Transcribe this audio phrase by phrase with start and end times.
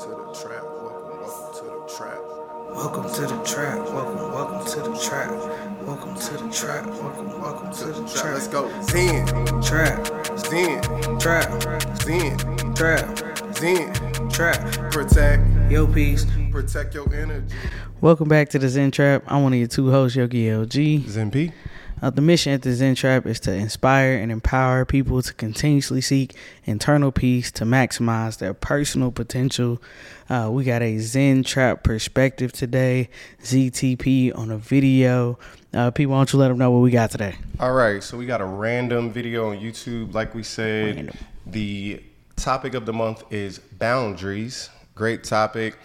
[0.00, 0.62] to the trap.
[0.64, 2.18] Welcome, welcome to the trap.
[2.70, 3.78] Welcome to the trap.
[3.92, 5.30] Welcome, welcome to the trap.
[5.82, 6.86] Welcome to the trap.
[6.86, 8.32] Welcome, welcome to the Trap.
[8.32, 8.82] Let's go.
[8.84, 9.26] Zen,
[9.60, 10.80] Trap, Zen,
[11.18, 11.62] trap,
[12.00, 12.38] Zen,
[12.74, 14.30] trap, Zen.
[14.30, 14.90] trap.
[14.90, 16.24] Protect, Yo, peace.
[16.50, 17.54] protect your energy.
[18.00, 19.24] Welcome back to the Zen Trap.
[19.26, 21.08] I'm one of your two hosts, Yogi LG.
[21.08, 21.52] Zen P.
[22.02, 26.00] Uh, the mission at the Zen Trap is to inspire and empower people to continuously
[26.00, 26.34] seek
[26.64, 29.82] internal peace to maximize their personal potential.
[30.28, 33.10] Uh, we got a Zen Trap perspective today,
[33.42, 35.38] ZTP on a video.
[35.74, 37.36] Uh, people, why don't you let them know what we got today?
[37.58, 40.14] All right, so we got a random video on YouTube.
[40.14, 41.16] Like we said, Random.
[41.46, 42.02] the
[42.36, 44.70] topic of the month is boundaries.
[44.94, 45.76] Great topic.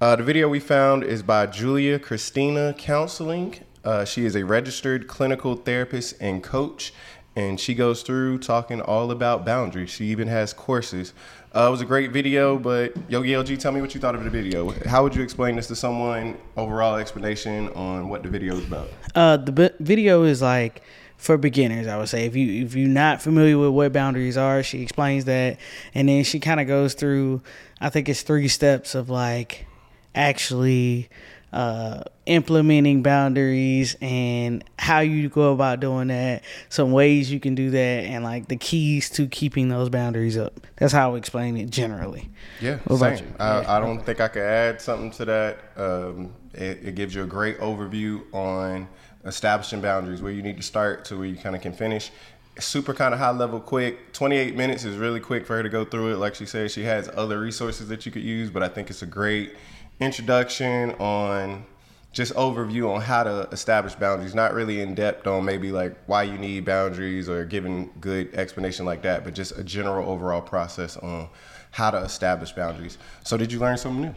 [0.00, 3.60] Uh, the video we found is by Julia Kristina Counseling.
[3.84, 6.92] Uh, she is a registered clinical therapist and coach,
[7.36, 9.90] and she goes through talking all about boundaries.
[9.90, 11.12] She even has courses.
[11.54, 14.22] Uh, it was a great video, but Yogi LG, tell me what you thought of
[14.22, 14.70] the video.
[14.86, 16.36] How would you explain this to someone?
[16.56, 18.88] Overall explanation on what the video is about.
[19.14, 20.82] Uh, the bi- video is like
[21.16, 21.86] for beginners.
[21.86, 25.24] I would say if you if you're not familiar with what boundaries are, she explains
[25.24, 25.58] that,
[25.94, 27.42] and then she kind of goes through.
[27.80, 29.66] I think it's three steps of like
[30.14, 31.08] actually
[31.52, 36.44] uh, implementing boundaries and how you go about doing that.
[36.68, 40.66] Some ways you can do that, and like the keys to keeping those boundaries up.
[40.76, 42.30] That's how I explain it generally.
[42.60, 43.26] Yeah, same.
[43.26, 43.34] you?
[43.38, 45.58] I, I don't think I could add something to that.
[45.76, 48.88] Um, it, it gives you a great overview on
[49.24, 52.10] establishing boundaries, where you need to start to where you kind of can finish.
[52.58, 54.12] Super kind of high level, quick.
[54.12, 56.16] 28 minutes is really quick for her to go through it.
[56.16, 59.02] Like she said, she has other resources that you could use, but I think it's
[59.02, 59.54] a great
[60.00, 61.64] introduction on
[62.12, 64.34] just overview on how to establish boundaries.
[64.34, 68.84] Not really in depth on maybe like why you need boundaries or giving good explanation
[68.84, 71.28] like that, but just a general overall process on
[71.70, 72.98] how to establish boundaries.
[73.22, 74.14] So, did you learn something new?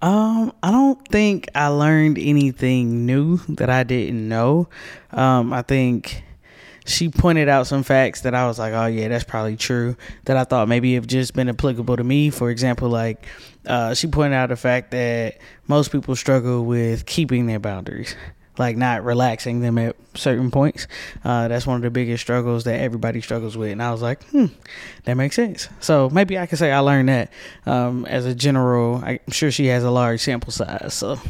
[0.00, 4.68] Um, I don't think I learned anything new that I didn't know.
[5.10, 6.22] Um, I think
[6.88, 9.96] she pointed out some facts that I was like, oh yeah, that's probably true.
[10.24, 12.30] That I thought maybe have just been applicable to me.
[12.30, 13.26] For example, like
[13.66, 18.14] uh, she pointed out the fact that most people struggle with keeping their boundaries.
[18.56, 20.88] Like not relaxing them at certain points.
[21.22, 23.70] Uh, that's one of the biggest struggles that everybody struggles with.
[23.70, 24.46] And I was like, hmm,
[25.04, 25.68] that makes sense.
[25.78, 27.30] So maybe I could say I learned that
[27.66, 29.00] um, as a general.
[29.04, 30.92] I'm sure she has a large sample size.
[30.92, 31.20] So,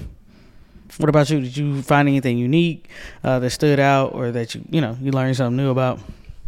[0.96, 1.40] what about you?
[1.40, 2.88] Did you find anything unique
[3.22, 6.00] uh, that stood out, or that you you know you learned something new about?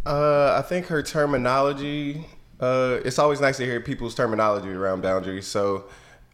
[0.05, 2.25] Uh, I think her terminology.
[2.59, 5.47] Uh, it's always nice to hear people's terminology around boundaries.
[5.47, 5.85] So,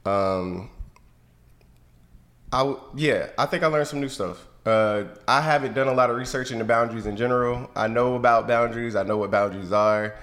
[0.05, 0.69] um,
[2.51, 4.45] I w- yeah, I think I learned some new stuff.
[4.65, 7.69] Uh, I haven't done a lot of research into boundaries in general.
[7.75, 8.95] I know about boundaries.
[8.95, 10.15] I know what boundaries are.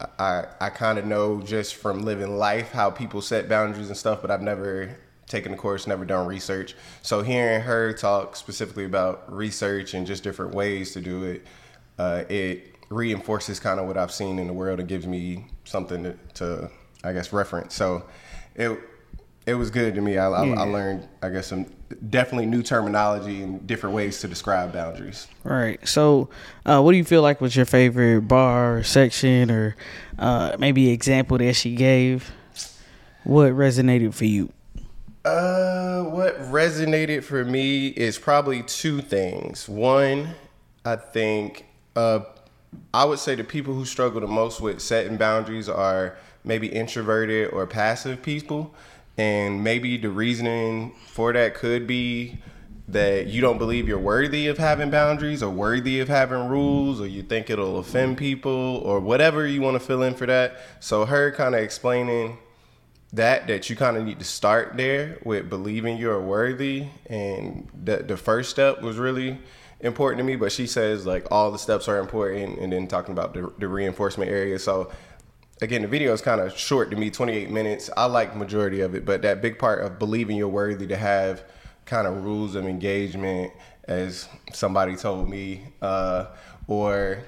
[0.00, 3.96] I I, I kind of know just from living life how people set boundaries and
[3.96, 6.74] stuff, but I've never taken a course, never done research.
[7.02, 11.46] So hearing her talk specifically about research and just different ways to do it,
[11.98, 16.04] uh, it reinforces kind of what I've seen in the world and gives me something
[16.04, 16.70] to, to
[17.02, 17.74] I guess, reference.
[17.74, 18.04] So
[18.54, 18.78] it
[19.46, 20.18] it was good to me.
[20.18, 21.66] I, I, I learned, I guess, some
[22.10, 25.28] definitely new terminology and different ways to describe boundaries.
[25.44, 25.86] Right.
[25.86, 26.28] So,
[26.64, 29.76] uh, what do you feel like was your favorite bar or section, or
[30.18, 32.32] uh, maybe example that she gave?
[33.22, 34.52] What resonated for you?
[35.26, 39.68] Uh, what resonated for me is probably two things.
[39.68, 40.36] One,
[40.84, 41.66] I think,
[41.96, 42.20] uh,
[42.94, 47.50] I would say the people who struggle the most with setting boundaries are maybe introverted
[47.52, 48.72] or passive people.
[49.18, 52.38] And maybe the reasoning for that could be
[52.86, 57.08] that you don't believe you're worthy of having boundaries or worthy of having rules or
[57.08, 60.60] you think it'll offend people or whatever you want to fill in for that.
[60.78, 62.38] So her kind of explaining
[63.16, 67.98] that that you kind of need to start there with believing you're worthy and the
[67.98, 69.38] the first step was really
[69.80, 73.12] important to me but she says like all the steps are important and then talking
[73.12, 74.58] about the, the reinforcement area.
[74.58, 74.90] So
[75.62, 77.88] again the video is kind of short to me 28 minutes.
[77.96, 81.44] I like majority of it but that big part of believing you're worthy to have
[81.86, 83.52] kind of rules of engagement
[83.84, 86.26] as somebody told me uh,
[86.66, 87.20] or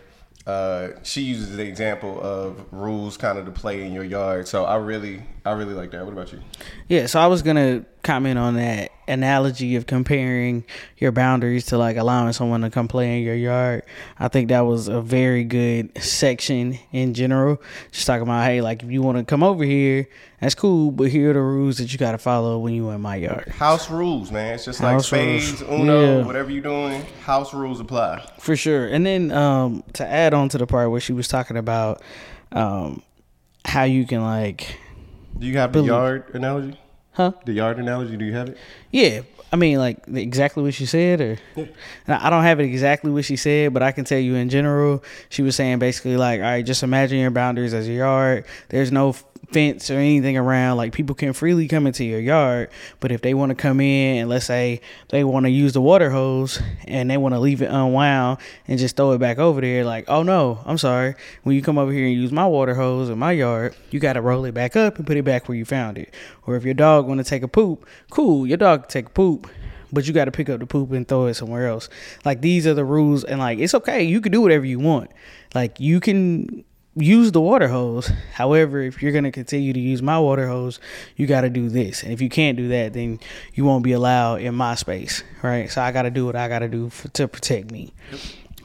[0.48, 4.48] uh, she uses the example of rules kind of to play in your yard.
[4.48, 6.04] So i really i really like that.
[6.04, 6.40] What about you?
[6.88, 10.64] Yeah, so I was gonna comment on that analogy of comparing
[10.98, 13.82] your boundaries to like allowing someone to come play in your yard.
[14.18, 17.60] I think that was a very good section in general.
[17.90, 20.08] Just talking about hey, like if you want to come over here,
[20.40, 23.00] that's cool, but here are the rules that you got to follow when you in
[23.00, 23.48] my yard.
[23.48, 25.44] house rules man it's just House like rules.
[25.58, 26.26] spades uno Yeah.
[26.26, 28.86] whatever you're doing house rules apply For sure.
[28.86, 32.02] And then um, to add on to the part where she was talking about
[32.52, 33.02] um,
[33.64, 34.78] how you can like
[35.38, 35.88] Do you have the Believe.
[35.88, 36.78] yard analogy?
[37.18, 37.32] Huh?
[37.44, 38.16] The yard analogy?
[38.16, 38.58] Do you have it?
[38.92, 39.22] Yeah,
[39.52, 41.38] I mean, like exactly what she said, or
[42.06, 44.48] Now, I don't have it exactly what she said, but I can tell you in
[44.48, 48.44] general, she was saying basically like, all right, just imagine your boundaries as your yard.
[48.68, 49.16] There's no
[49.52, 50.76] fence or anything around.
[50.76, 52.70] Like people can freely come into your yard,
[53.00, 55.80] but if they want to come in and let's say they want to use the
[55.80, 59.60] water hose and they want to leave it unwound and just throw it back over
[59.60, 61.14] there, like, oh no, I'm sorry.
[61.42, 64.14] When you come over here and use my water hose in my yard, you got
[64.14, 66.12] to roll it back up and put it back where you found it.
[66.46, 69.10] Or if your dog want to take a poop, cool, your dog can take a
[69.10, 69.50] poop
[69.92, 71.88] but you got to pick up the poop and throw it somewhere else.
[72.24, 74.02] Like these are the rules, and like it's okay.
[74.02, 75.10] You can do whatever you want.
[75.54, 76.64] Like you can
[76.98, 78.10] use the water hose.
[78.32, 80.80] However, if you're gonna continue to use my water hose,
[81.16, 82.02] you got to do this.
[82.02, 83.20] And if you can't do that, then
[83.54, 85.70] you won't be allowed in my space, right?
[85.70, 87.92] So I got to do what I got to do for, to protect me.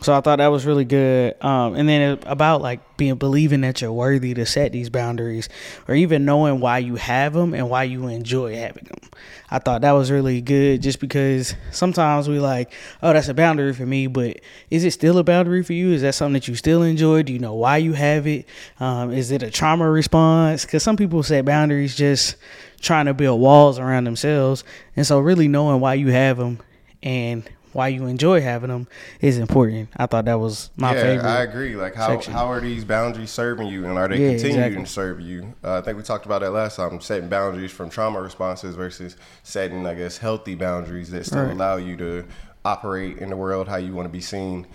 [0.02, 1.42] So I thought that was really good.
[1.44, 5.48] Um, and then about like being believing that you're worthy to set these boundaries,
[5.88, 9.03] or even knowing why you have them and why you enjoy having them.
[9.50, 13.74] I thought that was really good, just because sometimes we like, oh, that's a boundary
[13.74, 14.40] for me, but
[14.70, 15.92] is it still a boundary for you?
[15.92, 17.24] Is that something that you still enjoy?
[17.24, 18.48] Do you know why you have it?
[18.80, 20.66] Um, is it a trauma response?
[20.66, 22.36] Because some people set boundaries just
[22.82, 24.64] trying to build walls around themselves,
[24.96, 26.60] and so really knowing why you have them
[27.02, 28.88] and why you enjoy having them
[29.20, 29.90] is important.
[29.98, 31.26] I thought that was my yeah, favorite.
[31.30, 31.76] I agree.
[31.76, 32.34] Like how section.
[32.34, 34.84] how are these boundaries serving you, and are they Yeah, continuing exactly.
[34.86, 35.54] to serve you?
[35.64, 37.00] Uh, I think we talked about that last time.
[37.02, 41.52] Setting boundaries from trauma responses versus setting, I guess, healthy boundaries that still Right.
[41.52, 42.26] allow you to
[42.66, 44.68] operate in the world how you want to be seen.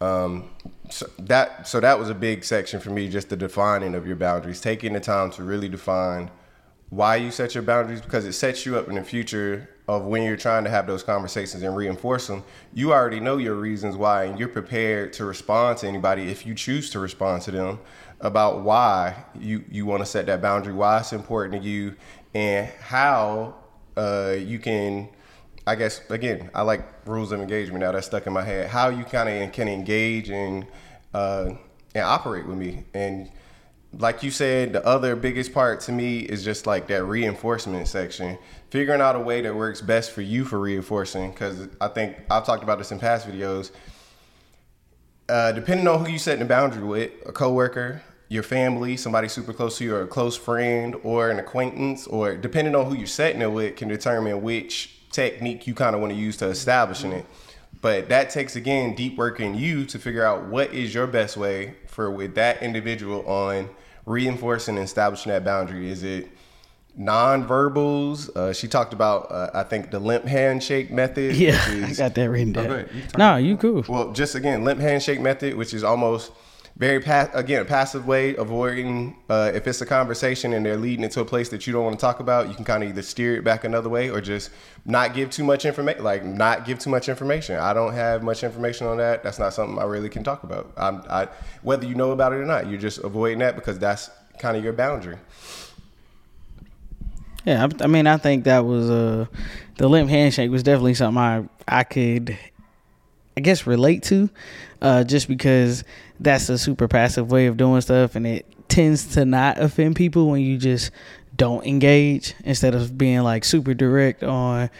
[0.00, 0.50] Um,
[0.90, 4.16] so that so that was a big section for me, just the defining of your
[4.16, 6.30] boundaries, taking the time to really define
[6.90, 10.22] why you set your boundaries because it sets you up in the future of when
[10.22, 12.42] you're trying to have those conversations and reinforce them
[12.74, 16.54] you already know your reasons why and you're prepared to respond to anybody if you
[16.54, 17.78] choose to respond to them
[18.20, 21.94] about why you you want to set that boundary why it's important to you
[22.34, 23.54] and how
[23.96, 25.08] uh, you can
[25.66, 27.80] I guess again, I like rules of engagement.
[27.80, 28.68] Now that's stuck in my head.
[28.68, 30.64] How you kind of can engage and
[31.12, 31.50] uh,
[31.94, 33.28] and operate with me, and
[33.98, 38.38] like you said, the other biggest part to me is just like that reinforcement section.
[38.70, 42.44] Figuring out a way that works best for you for reinforcing, because I think I've
[42.44, 43.70] talked about this in past videos.
[45.28, 49.52] Uh, depending on who you set the boundary with, a coworker, your family, somebody super
[49.52, 53.06] close to you, or a close friend, or an acquaintance, or depending on who you're
[53.06, 57.12] setting it with, can determine which technique you kind of want to use to establishing
[57.12, 57.24] it.
[57.80, 61.36] But that takes again deep work in you to figure out what is your best
[61.36, 63.70] way for with that individual on
[64.06, 65.90] reinforcing and establishing that boundary.
[65.90, 66.28] Is it
[66.96, 68.34] non-verbals?
[68.34, 71.36] Uh, she talked about uh, I think the limp handshake method.
[71.36, 72.66] yeah, which I got that written Oh, down.
[72.68, 72.90] go ahead.
[72.94, 73.84] You talk no, you cool.
[73.88, 76.32] well, just again, limp handshake method, which is almost
[76.76, 81.04] very pa- again a passive way avoiding uh, if it's a conversation and they're leading
[81.04, 82.48] it to a place that you don't want to talk about.
[82.48, 84.50] You can kind of either steer it back another way or just
[84.84, 86.04] not give too much information.
[86.04, 87.56] Like not give too much information.
[87.56, 89.22] I don't have much information on that.
[89.22, 90.70] That's not something I really can talk about.
[90.76, 91.28] I'm, I
[91.62, 94.62] whether you know about it or not, you're just avoiding that because that's kind of
[94.62, 95.16] your boundary.
[97.46, 99.26] Yeah, I, I mean, I think that was uh,
[99.78, 102.36] the limp handshake was definitely something I I could,
[103.34, 104.28] I guess, relate to,
[104.80, 105.84] uh, just because
[106.20, 110.28] that's a super passive way of doing stuff, and it tends to not offend people
[110.28, 110.90] when you just
[111.36, 114.70] don't engage instead of being like super direct on.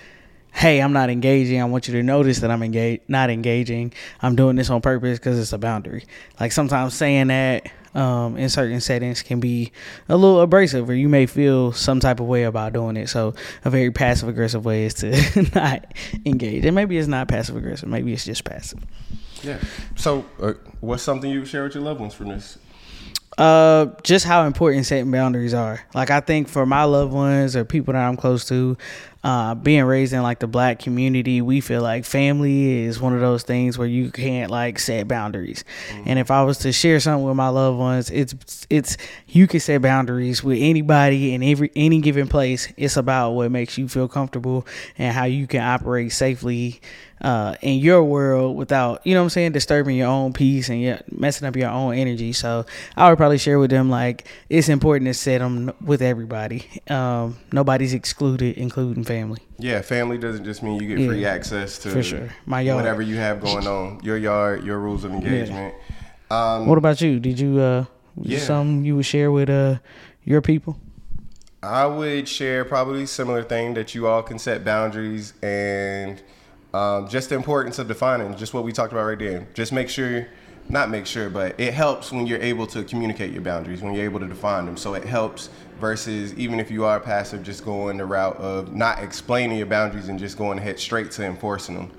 [0.52, 1.60] Hey, I'm not engaging.
[1.60, 3.92] I want you to notice that I'm engaged, not engaging.
[4.22, 6.06] I'm doing this on purpose because it's a boundary.
[6.40, 9.72] Like sometimes saying that um, in certain settings can be
[10.08, 13.08] a little abrasive, or you may feel some type of way about doing it.
[13.08, 15.92] So, a very passive aggressive way is to not
[16.26, 16.64] engage.
[16.66, 17.88] And maybe it's not passive aggressive.
[17.88, 18.80] Maybe it's just passive.
[19.42, 19.58] Yeah.
[19.96, 22.58] So, uh, what's something you would share with your loved ones from this?
[23.38, 25.80] Uh, just how important setting boundaries are.
[25.94, 28.78] Like I think for my loved ones or people that I'm close to,
[29.26, 33.18] uh, being raised in like the black community, we feel like family is one of
[33.18, 35.64] those things where you can't like set boundaries.
[36.04, 39.58] And if I was to share something with my loved ones, it's it's you can
[39.58, 42.72] set boundaries with anybody in every any given place.
[42.76, 44.64] It's about what makes you feel comfortable
[44.96, 46.80] and how you can operate safely
[47.20, 50.80] uh, in your world without, you know what I'm saying, disturbing your own peace and
[50.80, 52.32] yeah, messing up your own energy.
[52.32, 56.68] So I would probably share with them like it's important to set them with everybody.
[56.88, 59.15] Um, nobody's excluded, including family.
[59.58, 62.28] Yeah, family doesn't just mean you get free access to for sure.
[62.46, 62.76] My yard.
[62.76, 65.74] whatever you have going on, your yard, your rules of engagement.
[66.30, 67.20] Um, What about you?
[67.20, 67.84] Did you uh,
[68.20, 68.38] Yeah.
[68.38, 69.78] something you would share with uh
[70.24, 70.78] your people?
[71.62, 76.22] I would share probably similar thing that you all can set boundaries and
[76.74, 79.48] um, just the importance of defining just what we talked about right there.
[79.54, 80.26] Just make sure
[80.68, 84.04] not make sure, but it helps when you're able to communicate your boundaries, when you're
[84.04, 84.76] able to define them.
[84.76, 89.02] So it helps versus even if you are passive, just going the route of not
[89.02, 91.92] explaining your boundaries and just going ahead straight to enforcing them.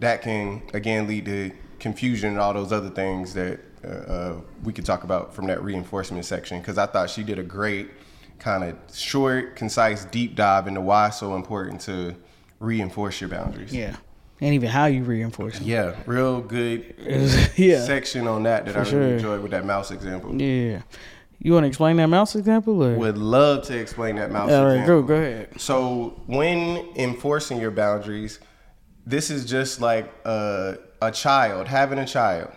[0.00, 4.72] That can again lead to confusion and all those other things that uh, uh, we
[4.72, 6.60] could talk about from that reinforcement section.
[6.60, 7.90] Because I thought she did a great
[8.38, 12.14] kind of short, concise, deep dive into why it's so important to
[12.58, 13.72] reinforce your boundaries.
[13.72, 13.96] Yeah.
[14.42, 15.68] And even how you reinforce them.
[15.68, 16.94] Yeah, real good
[17.56, 17.84] yeah.
[17.84, 19.06] section on that that For I really sure.
[19.08, 20.40] enjoyed with that mouse example.
[20.40, 20.80] Yeah.
[21.42, 22.84] You want to explain that mouse example?
[22.84, 22.96] Or?
[22.96, 25.02] Would love to explain that mouse All right, example.
[25.02, 25.58] go, go ahead.
[25.58, 28.40] So when enforcing your boundaries,
[29.06, 32.50] this is just like a, a child having a child.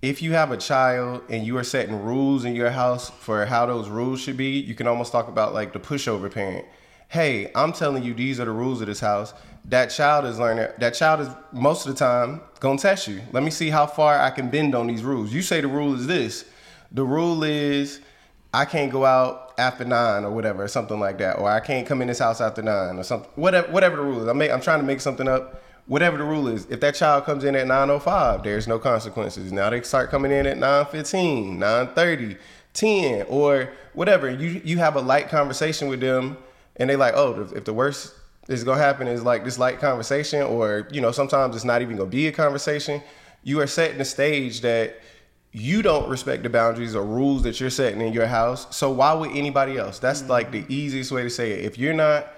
[0.00, 3.66] If you have a child and you are setting rules in your house for how
[3.66, 6.64] those rules should be, you can almost talk about like the pushover parent.
[7.08, 9.34] Hey, I'm telling you these are the rules of this house.
[9.64, 10.68] That child is learning.
[10.78, 13.20] That child is most of the time gonna test you.
[13.32, 15.32] Let me see how far I can bend on these rules.
[15.32, 16.44] You say the rule is this.
[16.92, 18.00] The rule is
[18.52, 21.86] I can't go out after nine or whatever, or something like that, or I can't
[21.86, 23.30] come in this house after nine or something.
[23.36, 24.28] Whatever, whatever the rule is.
[24.28, 25.62] I'm make, I'm trying to make something up.
[25.86, 29.52] Whatever the rule is, if that child comes in at 9:05, there's no consequences.
[29.52, 32.38] Now they start coming in at 9:15, 9:30,
[32.74, 34.30] 10, or whatever.
[34.30, 36.36] You you have a light conversation with them,
[36.76, 38.14] and they like, oh, if the worst
[38.48, 41.96] is gonna happen is like this light conversation, or you know, sometimes it's not even
[41.96, 43.02] gonna be a conversation.
[43.42, 44.96] You are setting the stage that
[45.52, 48.74] you don't respect the boundaries or rules that you're setting in your house.
[48.76, 49.98] So why would anybody else?
[49.98, 51.64] That's like the easiest way to say it.
[51.64, 52.28] If you're not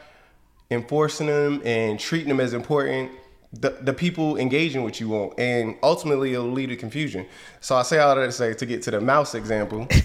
[0.70, 3.12] enforcing them and treating them as important,
[3.52, 5.38] the, the people engaging with you won't.
[5.38, 7.26] And ultimately it'll lead to confusion.
[7.60, 9.88] So I say all that to say to get to the mouse example.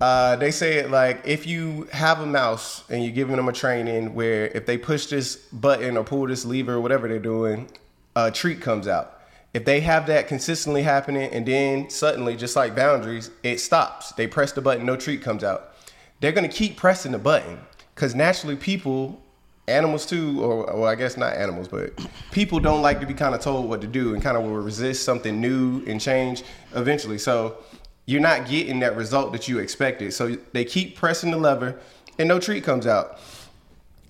[0.00, 3.52] Uh, they say it like if you have a mouse and you're giving them a
[3.52, 7.70] training where if they push this button or pull this lever or whatever they're doing,
[8.16, 9.13] a treat comes out.
[9.54, 14.10] If they have that consistently happening and then suddenly, just like boundaries, it stops.
[14.12, 15.74] They press the button, no treat comes out.
[16.20, 17.60] They're gonna keep pressing the button
[17.94, 19.22] because naturally people,
[19.68, 21.92] animals too, or well, I guess not animals, but
[22.32, 24.56] people don't like to be kind of told what to do and kind of will
[24.56, 26.42] resist something new and change
[26.74, 27.18] eventually.
[27.18, 27.58] So
[28.06, 30.12] you're not getting that result that you expected.
[30.12, 31.78] So they keep pressing the lever
[32.18, 33.20] and no treat comes out.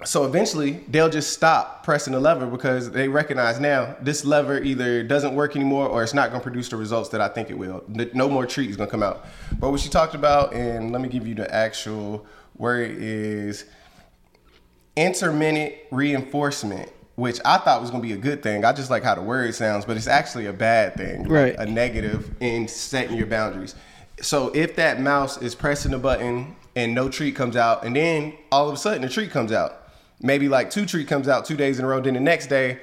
[0.03, 5.03] So eventually they'll just stop pressing the lever because they recognize now this lever either
[5.03, 7.57] doesn't work anymore or it's not going to produce the results that I think it
[7.57, 7.85] will.
[8.13, 9.25] No more treat is going to come out.
[9.59, 13.65] But what she talked about, and let me give you the actual word is
[14.97, 18.65] intermittent reinforcement, which I thought was going to be a good thing.
[18.65, 21.67] I just like how the word sounds, but it's actually a bad thing, like a
[21.67, 23.75] negative in setting your boundaries.
[24.21, 28.35] So if that mouse is pressing the button and no treat comes out, and then
[28.53, 29.81] all of a sudden a treat comes out,
[30.21, 32.79] maybe like two tree comes out two days in a row, then the next day,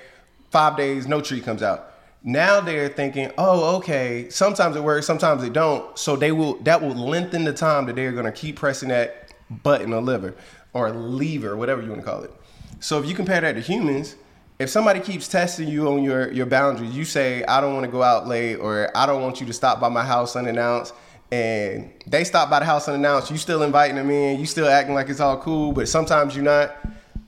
[0.49, 1.91] five days, no tree comes out.
[2.23, 4.29] Now they're thinking, oh, okay.
[4.29, 5.97] Sometimes it works, sometimes it don't.
[5.97, 9.33] So they will that will lengthen the time that they're gonna keep pressing that
[9.63, 10.35] button or lever
[10.73, 12.31] or lever, whatever you want to call it.
[12.79, 14.15] So if you compare that to humans,
[14.59, 17.91] if somebody keeps testing you on your your boundaries, you say, I don't want to
[17.91, 20.93] go out late or I don't want you to stop by my house unannounced,
[21.31, 24.93] and they stop by the house unannounced, you still inviting them in, you still acting
[24.93, 26.75] like it's all cool, but sometimes you're not.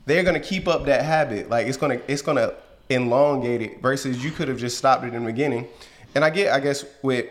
[0.06, 1.48] They're gonna keep up that habit.
[1.48, 2.54] Like it's gonna it's gonna
[2.90, 5.66] elongate it versus you could have just stopped it in the beginning.
[6.14, 7.26] And I get I guess with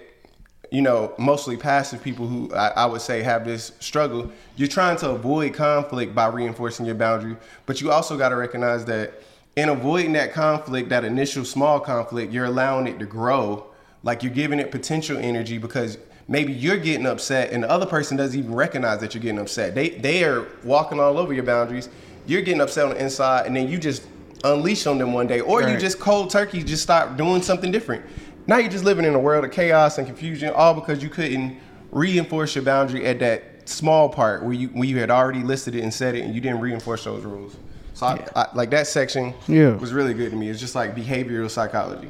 [0.74, 4.98] you know, mostly passive people who I, I would say have this struggle, you're trying
[4.98, 7.38] to avoid conflict by reinforcing your boundary.
[7.68, 9.14] But you also got to recognize that
[9.56, 13.68] in avoiding that conflict, that initial small conflict, you're allowing it to grow.
[14.02, 18.18] Like you're giving it potential energy because maybe you're getting upset and the other person
[18.18, 19.76] doesn't even recognize that you're getting upset.
[19.76, 21.90] They they are walking all over your boundaries.
[22.26, 24.04] You're getting upset on the inside, and then you just
[24.44, 28.06] unleash on them one day, or you just cold turkey just start doing something different.
[28.48, 31.58] Now you're just living in a world of chaos and confusion, all because you couldn't
[31.92, 35.84] reinforce your boundary at that small part where you when you had already listed it
[35.84, 37.56] and said it, and you didn't reinforce those rules.
[37.94, 39.76] So I, I, like that section Yeah.
[39.76, 40.50] was really good to me.
[40.50, 42.10] It's just like behavioral psychology.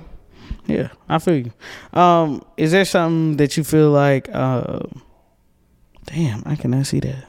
[0.65, 1.99] Yeah, I feel you.
[1.99, 4.29] Um, is there something that you feel like?
[4.33, 4.79] Uh,
[6.05, 7.25] damn, I cannot see that.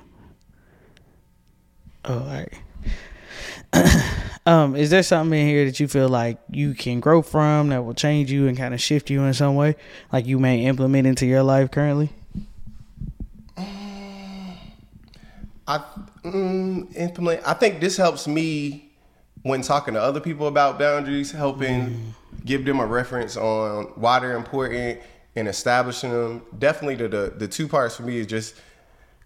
[2.05, 2.53] Oh, all right.
[4.47, 7.85] um, is there something in here that you feel like you can grow from that
[7.85, 9.75] will change you and kind of shift you in some way,
[10.13, 12.11] like you may implement into your life currently?
[15.67, 15.79] I
[16.23, 17.41] mm, implement.
[17.47, 18.84] I think this helps me
[19.45, 22.13] when talking to other people about boundaries, helping mm.
[22.45, 25.01] give them a reference on why they're important
[25.37, 26.43] and establishing them.
[26.59, 28.57] Definitely, the, the the two parts for me is just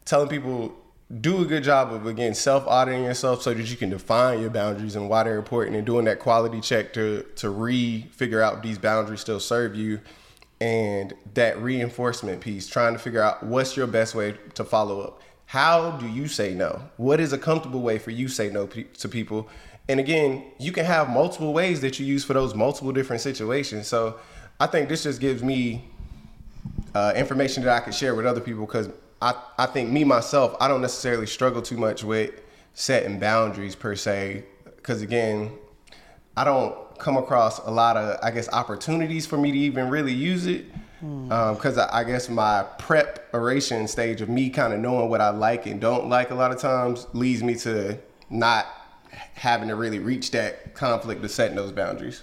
[0.04, 0.76] telling people
[1.20, 4.50] do a good job of again self auditing yourself so that you can define your
[4.50, 8.62] boundaries and why they're important and doing that quality check to to re figure out
[8.62, 10.00] these boundaries still serve you
[10.60, 15.22] and that reinforcement piece, trying to figure out what's your best way to follow up.
[15.46, 16.82] How do you say no?
[16.96, 19.48] What is a comfortable way for you say no pe- to people?
[19.88, 23.87] And again, you can have multiple ways that you use for those multiple different situations.
[23.87, 24.18] So
[24.61, 25.88] I think this just gives me
[26.95, 28.90] uh, information that I could share with other people because
[29.23, 32.33] I, I think me myself, I don't necessarily struggle too much with
[32.75, 34.45] setting boundaries per se.
[34.76, 35.52] Because again,
[36.37, 40.12] I don't come across a lot of, I guess, opportunities for me to even really
[40.12, 40.66] use it.
[41.00, 45.30] Because um, I, I guess my preparation stage of me kind of knowing what I
[45.30, 47.99] like and don't like a lot of times leads me to
[48.30, 48.66] not
[49.34, 52.22] having to really reach that conflict of setting those boundaries.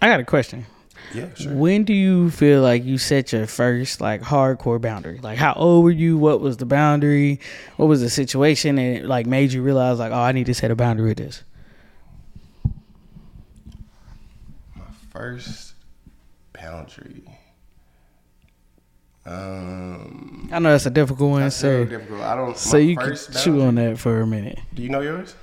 [0.00, 0.66] I got a question.
[1.14, 1.54] Yeah, sure.
[1.54, 5.18] When do you feel like you set your first like hardcore boundary?
[5.22, 6.16] Like how old were you?
[6.16, 7.40] What was the boundary?
[7.76, 10.54] What was the situation and it like made you realize like, oh, I need to
[10.54, 11.42] set a boundary with this?
[14.74, 15.74] My first
[16.52, 17.24] boundary.
[19.24, 22.22] Um, I know that's a difficult one, so difficult.
[22.22, 22.56] I don't.
[22.56, 24.58] so you can chew on that for a minute.
[24.74, 25.36] Do you know yours?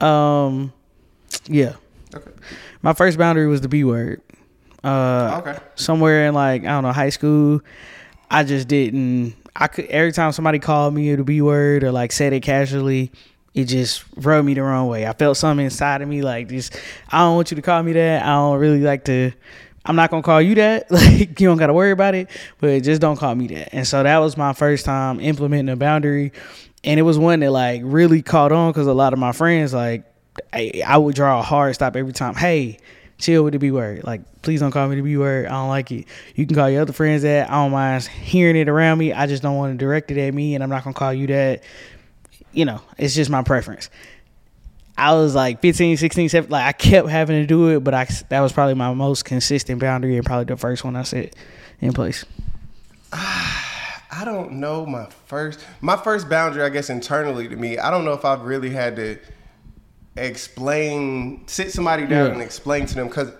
[0.00, 0.72] Um,
[1.46, 1.74] yeah,
[2.14, 2.30] Okay.
[2.82, 4.22] my first boundary was the B word.
[4.84, 5.58] Uh, Okay.
[5.74, 7.60] somewhere in like I don't know high school,
[8.30, 9.34] I just didn't.
[9.56, 13.10] I could every time somebody called me the B word or like said it casually,
[13.54, 15.06] it just rubbed me the wrong way.
[15.06, 16.70] I felt something inside of me like this.
[17.10, 18.22] I don't want you to call me that.
[18.22, 19.32] I don't really like to.
[19.84, 20.90] I'm not gonna call you that.
[20.90, 22.28] Like you don't gotta worry about it,
[22.60, 23.74] but just don't call me that.
[23.74, 26.32] And so that was my first time implementing a boundary,
[26.84, 29.72] and it was one that like really caught on because a lot of my friends
[29.72, 30.04] like
[30.52, 32.34] I, I would draw a hard stop every time.
[32.34, 32.78] Hey,
[33.18, 34.04] chill with the B word.
[34.04, 35.46] Like, please don't call me the B word.
[35.46, 36.06] I don't like it.
[36.34, 37.50] You can call your other friends that.
[37.50, 39.12] I don't mind hearing it around me.
[39.12, 41.26] I just don't want to direct it at me, and I'm not gonna call you
[41.28, 41.62] that.
[42.52, 43.90] You know, it's just my preference.
[44.98, 46.50] I was like 15, 16, 17.
[46.50, 49.80] Like, I kept having to do it, but I that was probably my most consistent
[49.80, 51.36] boundary and probably the first one I set
[51.80, 52.24] in place.
[53.12, 57.78] I don't know my first my first boundary, I guess internally to me.
[57.78, 59.18] I don't know if I've really had to
[60.16, 62.32] explain sit somebody down Yeah.
[62.32, 63.30] and explain to them because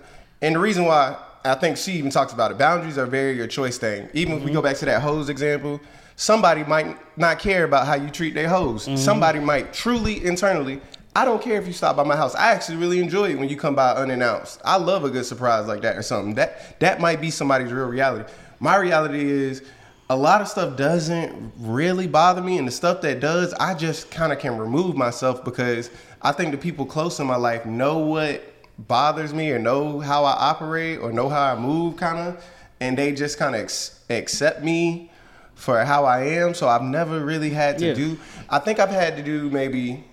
[0.41, 2.57] and the reason why I think she even talks about it.
[2.57, 4.09] Boundaries are very your choice thing.
[4.13, 4.55] Even if we mm-hmm.
[4.55, 5.81] go back to that hose example,
[6.15, 8.85] somebody might not care about how you treat their hose.
[8.85, 8.97] Mm-hmm.
[8.97, 10.81] Somebody might truly internally.
[11.19, 12.33] I don't care if you stop by my house.
[12.33, 14.61] I actually really enjoy it when you come by unannounced.
[14.63, 16.35] I love a good surprise like that or something.
[16.35, 18.31] That that might be somebody's real reality.
[18.61, 19.61] My reality is
[20.09, 24.09] a lot of stuff doesn't really bother me, and the stuff that does, I just
[24.11, 27.97] kind of can remove myself because I think the people close in my life know
[27.97, 28.41] what
[28.87, 32.43] bothers me or know how I operate or know how I move, kind of,
[32.79, 35.11] and they just kind of ex- accept me
[35.55, 36.53] for how I am.
[36.53, 37.93] So I've never really had to Yeah.
[37.93, 38.17] do.
[38.49, 40.05] I think I've had to do maybe.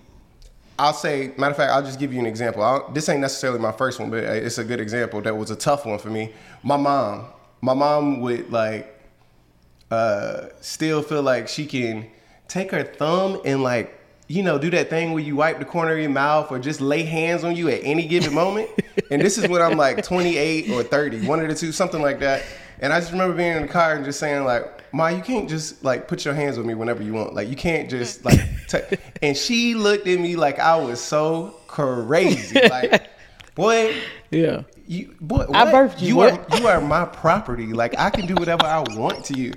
[0.79, 2.63] I'll say, matter of fact, I'll just give you an example.
[2.63, 5.23] I'll, this ain't necessarily my first one, but it's a good example.
[5.23, 6.33] That was a tough one for me.
[6.63, 7.27] My mom,
[7.61, 8.97] my mom would like
[9.91, 12.07] uh, still feel like she can
[12.49, 13.93] take her thumb and like
[14.29, 16.81] you know do that thing where you wipe the corner of your mouth or just
[16.81, 18.69] lay hands on you at any given moment.
[19.11, 22.21] and this is when I'm like 28 or 30, one of the two, something like
[22.21, 22.45] that.
[22.81, 25.49] And I just remember being in the car and just saying like, "Ma, you can't
[25.49, 27.35] just like put your hands on me whenever you want.
[27.35, 28.79] Like you can't just like." T-.
[29.23, 32.61] And she looked at me like I was so crazy.
[32.69, 33.09] Like,
[33.55, 33.95] boy,
[34.31, 34.63] Yeah.
[34.87, 36.31] you boy, I birthed you, You boy.
[36.51, 37.73] are you are my property.
[37.73, 39.53] Like I can do whatever I want to you.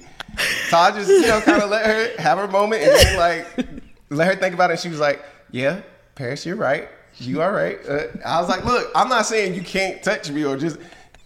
[0.70, 3.68] So I just you know kind of let her have her moment and then like
[4.10, 4.80] let her think about it.
[4.80, 5.82] She was like, "Yeah,
[6.16, 6.88] Paris, you're right.
[7.18, 10.46] You are right." Uh, I was like, "Look, I'm not saying you can't touch me
[10.46, 10.78] or just."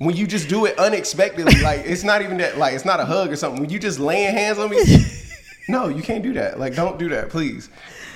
[0.04, 3.06] When you just do it unexpectedly, like it's not even that, like it's not a
[3.06, 3.62] hug or something.
[3.62, 4.84] When you just laying hands on me,
[5.68, 6.60] no, you can't do that.
[6.60, 7.70] Like, don't do that, please.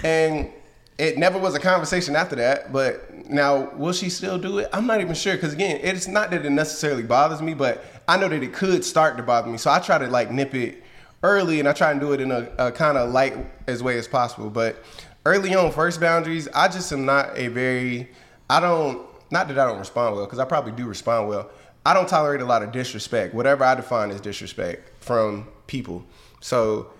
[0.03, 0.51] And
[0.97, 2.73] it never was a conversation after that.
[2.73, 4.69] But now, will she still do it?
[4.73, 5.35] I'm not even sure.
[5.35, 8.83] Because again, it's not that it necessarily bothers me, but I know that it could
[8.83, 9.57] start to bother me.
[9.57, 10.83] So I try to like nip it
[11.23, 13.35] early, and I try and do it in a, a kind of light
[13.67, 14.49] as way as possible.
[14.49, 14.83] But
[15.25, 18.09] early on, first boundaries, I just am not a very.
[18.49, 19.05] I don't.
[19.29, 21.49] Not that I don't respond well, because I probably do respond well.
[21.87, 23.33] I don't tolerate a lot of disrespect.
[23.33, 26.05] Whatever I define as disrespect from people.
[26.41, 26.91] So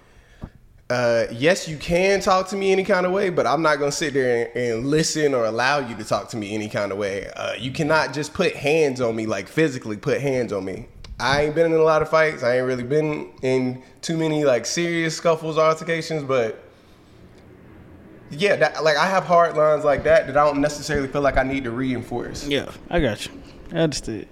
[0.89, 3.91] uh, yes, you can talk to me any kind of way, but I'm not gonna
[3.91, 6.97] sit there and, and listen or allow you to talk to me any kind of
[6.97, 7.28] way.
[7.36, 10.88] Uh, you cannot just put hands on me, like physically put hands on me.
[11.19, 12.41] I ain't been in a lot of fights.
[12.41, 16.63] I ain't really been in too many like serious scuffles, or altercations, but
[18.30, 21.36] yeah, that, like I have hard lines like that that I don't necessarily feel like
[21.36, 22.47] I need to reinforce.
[22.47, 22.71] Yeah.
[22.89, 23.34] I got you.
[23.73, 24.30] I understood.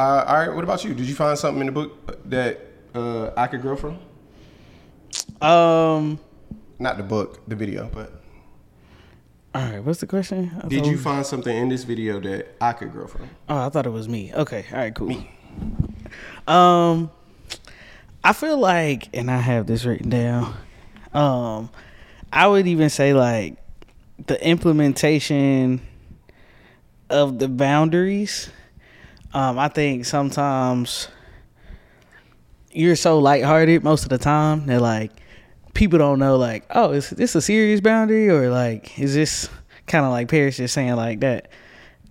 [0.00, 0.94] Uh, all right, what about you?
[0.94, 2.58] Did you find something in the book that
[2.94, 3.98] uh, I could grow from?
[5.46, 6.18] Um.
[6.78, 8.10] Not the book, the video, but.
[9.54, 9.84] All right.
[9.84, 10.52] What's the question?
[10.64, 13.28] I Did you find something in this video that I could grow from?
[13.46, 14.32] Oh, I thought it was me.
[14.32, 14.64] Okay.
[14.72, 14.94] All right.
[14.94, 15.08] Cool.
[15.08, 15.30] Me.
[16.48, 17.10] Um,
[18.24, 20.54] I feel like, and I have this written down.
[21.12, 21.68] Um,
[22.32, 23.58] I would even say like
[24.26, 25.82] the implementation
[27.10, 28.50] of the boundaries.
[29.32, 31.08] Um, I think sometimes
[32.72, 35.12] you're so lighthearted most of the time that like
[35.74, 39.48] people don't know like, oh, is this a serious boundary or like is this
[39.86, 41.48] kind of like Paris just saying like that?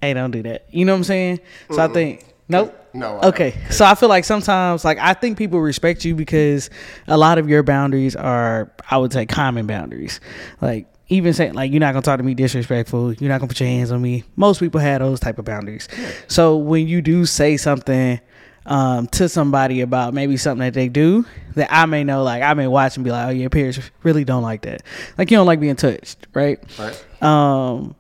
[0.02, 0.66] Hey, don't do that.
[0.72, 1.40] You know what I'm saying?
[1.72, 2.76] So I think nope.
[2.94, 3.20] No.
[3.20, 6.70] I Okay, so I feel like sometimes, like I think people respect you because
[7.08, 10.20] a lot of your boundaries are, I would say, common boundaries.
[10.60, 13.60] Like even saying, like you're not gonna talk to me disrespectful, you're not gonna put
[13.60, 14.24] your hands on me.
[14.36, 15.88] Most people have those type of boundaries.
[16.28, 18.20] So when you do say something
[18.66, 22.54] um, to somebody about maybe something that they do, that I may know, like I
[22.54, 24.84] may watch and be like, oh yeah, peers really don't like that.
[25.18, 26.60] Like you don't like being touched, right?
[26.78, 27.24] Right.
[27.24, 27.96] um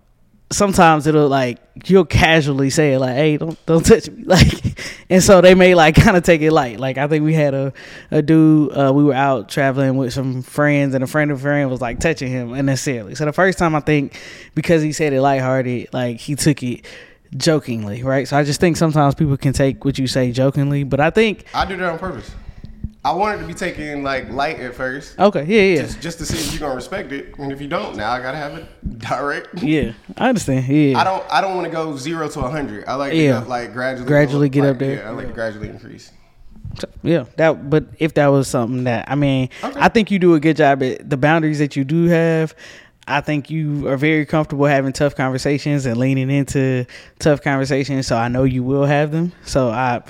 [0.51, 4.23] sometimes it'll like you'll casually say it like hey don't don't touch me.
[4.29, 6.79] Like and so they may like kind of take it light.
[6.79, 7.73] Like i think we had a
[8.11, 11.41] a dude uh we were out traveling with some friends and a friend of a
[11.41, 13.15] friend was like touching him unnecessarily.
[13.15, 14.19] So the first time i think
[14.55, 16.85] because he said it lighthearted like he took it
[17.37, 18.27] jokingly right?
[18.27, 21.45] So i just think sometimes people can take what you say jokingly but i think
[21.53, 22.31] I do that on purpose.
[23.03, 26.25] I wanted to be taken like light at first, okay yeah yeah just, just to
[26.25, 28.99] see if you're gonna respect it, and if you don't, now I gotta have it
[28.99, 29.63] direct.
[29.63, 31.23] yeah i understand yeah I don't.
[31.31, 32.85] I don't want to go zero to a hundred.
[32.87, 33.39] I like Yeah.
[33.39, 34.95] to go, like gradually, Gradually go, get like, up there.
[34.97, 36.11] Yeah, I like to gradually increase.
[37.01, 37.69] Yeah, that.
[37.69, 39.79] But if that was something that I mean, Okay.
[39.79, 42.53] I think you do a good job at the boundaries that you do have.
[43.07, 46.85] I think you are very comfortable having tough conversations and leaning into
[47.17, 48.05] tough conversations.
[48.05, 49.31] So I know you will have them.
[49.45, 50.03] So I,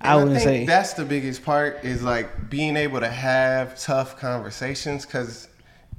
[0.00, 4.18] I wouldn't think say that's the biggest part is like being able to have tough
[4.18, 5.48] conversations because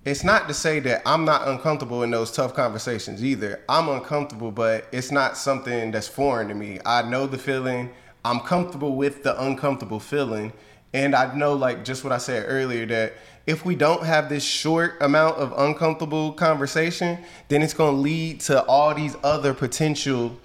[0.05, 3.59] it's not to say that I'm not uncomfortable in those tough conversations either.
[3.67, 6.79] I'm uncomfortable, but it's not something that's foreign to me.
[6.85, 7.89] I know the feeling.
[8.23, 10.53] I'm comfortable with the uncomfortable feeling.
[10.93, 13.13] And I know, like, just what I said earlier, that
[13.45, 17.17] if we don't have this short amount of uncomfortable conversation,
[17.49, 20.39] then it's going to lead to all these other potential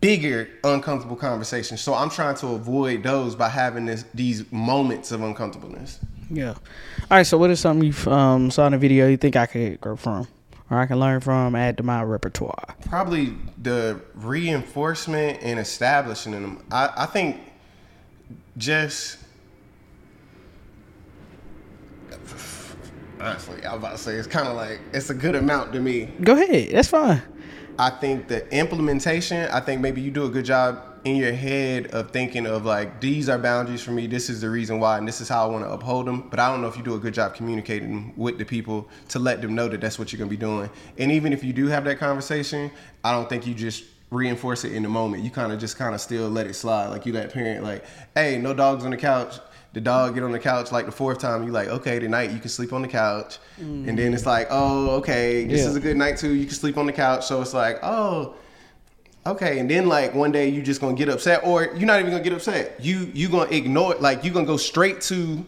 [0.00, 1.80] bigger uncomfortable conversations.
[1.80, 6.00] So I'm trying to avoid those by having this these moments of uncomfortableness.
[6.30, 6.50] yeah.
[6.50, 6.56] All
[7.10, 7.26] right.
[7.26, 9.96] So what is something you um, saw in the video you think I could grow
[9.96, 10.28] from,
[10.70, 12.76] or I can learn from, add to my repertoire?
[12.88, 16.64] Probably the reinforcement and establishing them.
[16.70, 17.40] I, I think
[18.56, 19.18] just
[23.20, 25.80] honestly, I was about to say it's kind of like it's a good amount to
[25.80, 26.08] me.
[26.22, 26.70] Go ahead.
[26.72, 27.22] That's fine.
[27.78, 31.86] I think the implementation, I think maybe you do a good job in your head
[31.88, 35.08] of thinking of like these are boundaries for me, this is the reason why, and
[35.08, 36.28] this is how I want to uphold them.
[36.28, 39.18] But I don't know if you do a good job communicating with the people to
[39.18, 40.68] let them know that that's what you're gonna be doing.
[40.98, 42.70] And even if you do have that conversation,
[43.02, 45.22] I don't think you just reinforce it in the moment.
[45.22, 46.88] You kind of just kind of still let it slide.
[46.88, 49.38] Like you that parent, like, hey, no dogs on the couch.
[49.72, 51.44] The dog get on the couch like the fourth time.
[51.44, 54.90] You like, okay, tonight you can sleep on the couch, and then it's like, oh,
[54.96, 55.68] okay, this Yeah.
[55.68, 56.34] is a good night too.
[56.34, 57.24] You can sleep on the couch.
[57.26, 58.34] So it's like, oh,
[59.26, 59.60] okay.
[59.60, 62.24] And then like one day you just gonna get upset, or you're not even gonna
[62.24, 62.76] get upset.
[62.84, 64.02] You you gonna ignore it.
[64.02, 65.44] Like you gonna go straight to,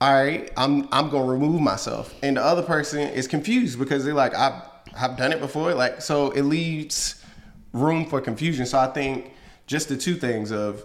[0.00, 4.14] all right, I'm I'm gonna remove myself, and the other person is confused because they're
[4.14, 4.62] like, I've
[4.98, 5.74] I've done it before.
[5.74, 7.22] Like so, it leaves
[7.74, 8.64] room for confusion.
[8.64, 9.32] So I think
[9.66, 10.82] just the two things of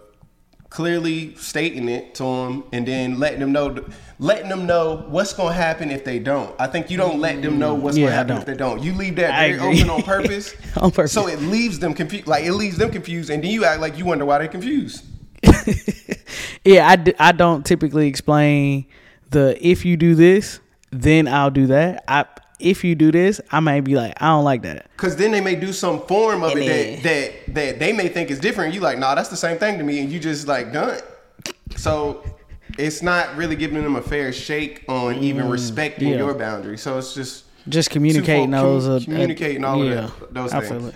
[0.71, 3.85] clearly stating it to them and then letting them know
[4.17, 7.41] letting them know what's going to happen if they don't i think you don't let
[7.41, 7.99] them know what's mm.
[7.99, 9.81] Yeah, going to happen if they don't you leave that I very agree.
[9.81, 11.11] open on purpose On purpose.
[11.11, 13.97] so it leaves them confused like it leaves them confused and then you act like
[13.97, 15.03] you wonder why they're confused
[16.63, 18.85] yeah, I, d- I don't typically explain
[19.29, 20.59] the if you do this,
[20.91, 22.03] then I'll do that.
[22.07, 22.25] I
[22.61, 24.87] if you do this, I might be like, I don't like that.
[24.95, 27.03] because then they may do some form of And it that,
[27.47, 29.83] that that they may think is different you like nah that's the same thing to
[29.83, 30.99] me and you just like done
[31.75, 32.23] so
[32.77, 36.17] it's not really giving them a fair shake on even respecting Mm, yeah.
[36.17, 38.85] your boundaries so it's just Just communicating Twofold, those.
[39.05, 40.93] com- uh, communicating all of yeah, that- those I feel things.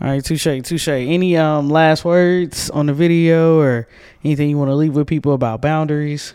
[0.00, 0.88] All right, touche, touche.
[0.88, 3.86] Any um last words on the video or
[4.24, 6.34] anything you want to leave with people about boundaries?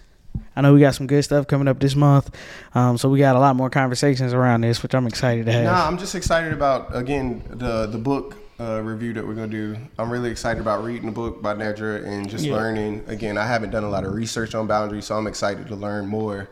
[0.60, 2.36] I know we got some good stuff coming up this month,
[2.76, 5.64] um, so we got a lot more conversations around this, which I'm excited to have.
[5.64, 9.78] Nah, I'm just excited about again the the book uh, review that we're gonna do.
[9.98, 12.56] I'm really excited about reading the book by Nedra and just Yeah.
[12.56, 13.06] learning.
[13.08, 16.08] Again, I haven't done a lot of research on boundaries, so I'm excited to learn
[16.08, 16.50] more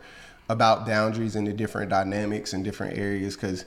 [0.48, 3.66] about boundaries and the different dynamics and different areas because.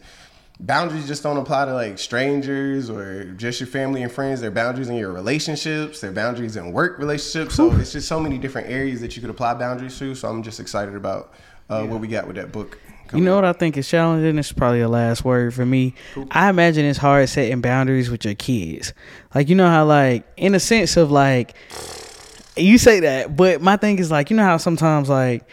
[0.60, 4.42] Boundaries just don't apply to like strangers or just your family and friends.
[4.42, 6.02] They're boundaries in your relationships.
[6.02, 7.56] They're boundaries in work relationships.
[7.56, 10.14] So it's just so many different areas that you could apply boundaries to.
[10.14, 11.34] So I'm just excited about
[11.70, 12.78] uh, what we got with that book.
[13.14, 14.36] You know what I think is challenging?
[14.38, 15.96] This is probably a last word for me.
[16.30, 18.94] I imagine it's hard setting boundaries with your kids.
[19.36, 21.56] Like you know how like in a sense of like
[22.56, 25.44] You say that, but my thing is like, you know how sometimes like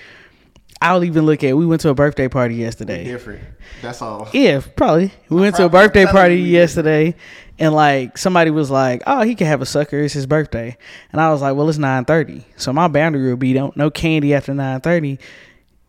[0.81, 1.57] I'll even look at.
[1.57, 3.05] We went to a birthday party yesterday.
[3.05, 3.43] Different.
[3.83, 4.29] That's all.
[4.33, 5.13] Yeah, probably.
[5.29, 7.17] We went to a birthday party yesterday,
[7.59, 9.99] and like somebody was like, "Oh, he can have a sucker.
[9.99, 10.77] It's his birthday,"
[11.13, 13.91] and I was like, "Well, it's nine thirty, so my boundary will be don't no
[13.91, 15.19] candy after nine thirty,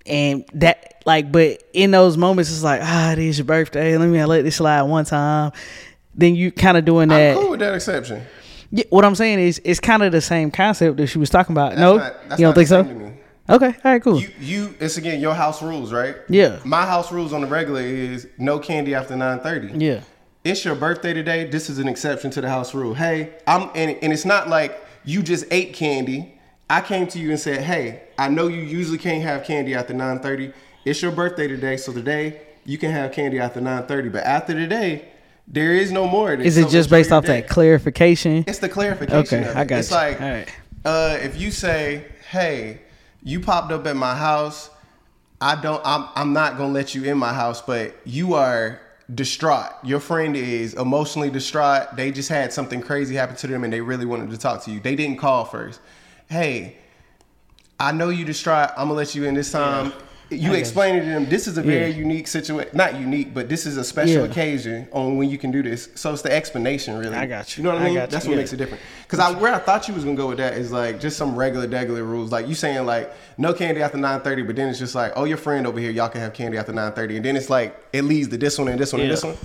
[0.08, 3.98] and that like, but in those moments, it's like, ah, it is your birthday.
[3.98, 5.52] Let me let this slide one time.
[6.16, 7.38] Then you kind of doing I'm that.
[7.38, 8.24] cool with that exception.
[8.72, 11.54] Yeah, what I'm saying is, it's kind of the same concept that she was talking
[11.54, 11.72] about.
[11.72, 13.14] That's no, not- that's you don't think so?
[13.50, 13.70] Same to me.
[13.72, 14.20] Okay, all right, cool.
[14.20, 16.16] You, you, it's again your house rules, right?
[16.30, 16.60] Yeah.
[16.64, 19.72] My house rules on the regular is no candy after nine thirty.
[19.78, 20.02] yeah,
[20.44, 21.46] It's your birthday today.
[21.50, 22.94] This is an exception to the house rule.
[22.94, 26.36] Hey, I'm, and, and it's not like you just ate candy.
[26.70, 29.94] I came to you and said, hey, I know you usually can't have candy after
[29.94, 30.54] nine thirty.
[30.86, 34.10] It's your birthday today, so today you can have candy after nine thirty.
[34.10, 35.06] But after today,
[35.48, 36.32] there is no more.
[36.34, 37.42] is it So just based off day.
[37.42, 38.44] that clarification?
[38.48, 39.44] It's the clarification.
[39.46, 39.68] Okay, I it.
[39.68, 39.96] got It's you.
[39.98, 40.48] like, All right.
[40.86, 42.82] uh, if you say, "Hey,
[43.24, 44.70] you popped up at my house,"
[45.42, 45.82] I don't.
[45.86, 46.08] I'm.
[46.16, 48.80] I'm not gonna let you in my house, but you are
[49.14, 49.72] distraught.
[49.84, 51.96] Your friend is emotionally distraught.
[51.96, 54.72] They just had something crazy happen to them, and they really wanted to talk to
[54.72, 54.80] you.
[54.80, 55.80] They didn't call first.
[56.30, 56.78] Hey,
[57.80, 58.70] I know you distraught.
[58.72, 59.94] I'm gonna let you in this time.
[60.32, 61.26] You explain it to them.
[61.28, 61.98] This is a very Yeah.
[61.98, 62.70] unique situation.
[62.74, 64.30] Not unique, but this is a special Yeah.
[64.32, 65.90] occasion on when you can do this.
[65.96, 67.16] So it's the explanation, really.
[67.16, 67.64] I got you.
[67.64, 67.94] You know what I I mean?
[67.96, 68.08] you.
[68.08, 68.38] That's what Yeah.
[68.38, 68.82] makes it different.
[69.04, 71.36] Because I, where I thought you was gonna go with that is like just some
[71.36, 72.32] regular, regular rules.
[72.32, 75.24] Like you saying like no candy after nine thirty, but then it's just like oh
[75.24, 77.76] your friend over here, y'all can have candy after nine thirty, and then it's like
[77.92, 79.36] it leads to this one and this one and this one.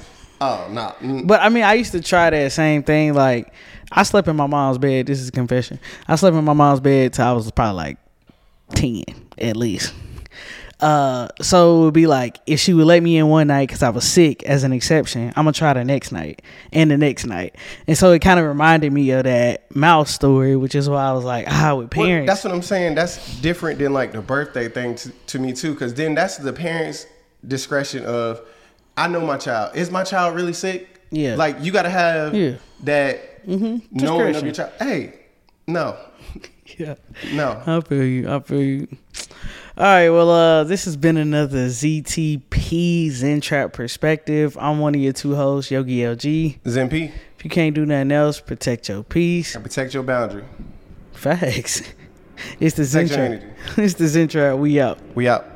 [0.40, 0.92] Oh no, nah.
[1.03, 1.27] Mm.
[1.27, 3.14] But I mean, I used to try that same thing.
[3.14, 3.55] Like,
[3.90, 5.07] I slept in my mom's bed.
[5.07, 5.79] This is confession.
[6.09, 7.97] I slept in my mom's bed till I was probably like
[8.75, 9.05] ten,
[9.38, 9.94] at least.
[10.85, 13.83] Uh, so it would be like if she would let me in one night because
[13.83, 16.42] I was sick as an exception, I'm gonna try the next night
[16.73, 20.57] and the next night, and so it kind of reminded me of that mouse story,
[20.57, 22.29] which is why I was like, ah, with Well, parents.
[22.31, 22.97] that's what I'm saying.
[22.97, 26.53] That's different than like the birthday thing to, to me too, because then that's the
[26.53, 27.07] parents'
[27.49, 28.42] discretion of
[28.97, 29.75] I know my child.
[29.77, 31.01] Is my child really sick?
[31.11, 31.37] Yeah.
[31.37, 32.57] Like you got to have Yeah.
[32.83, 34.73] that knowing of your child.
[34.79, 35.14] Hey,
[35.66, 35.97] no,
[36.77, 36.97] yeah.
[37.33, 37.62] no.
[37.66, 38.31] I feel you.
[38.31, 38.88] I feel you.
[39.77, 40.09] All right.
[40.09, 44.57] Well, uh, this has been another ZTP Zen Trap perspective.
[44.61, 46.59] I'm one of your two hosts, Yogi LG.
[46.69, 49.55] Zen P, If you can't do nothing else, protect your peace.
[49.57, 50.45] and protect your boundary.
[51.13, 51.83] Facts.
[52.59, 53.43] It's the Zen Trap.
[53.77, 54.59] It's the Zen Trap.
[54.59, 54.99] We out.
[55.15, 55.47] We out.